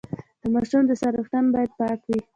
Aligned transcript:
د 0.41 0.43
ماشوم 0.53 0.83
د 0.87 0.91
سر 1.01 1.13
ویښتان 1.17 1.45
باید 1.53 1.71
پاک 1.79 1.99
وي۔ 2.07 2.19